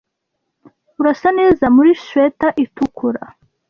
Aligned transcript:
Urasa 0.99 1.29
neza 1.39 1.65
muri 1.75 1.91
swater 2.03 2.53
itukura. 2.65 3.23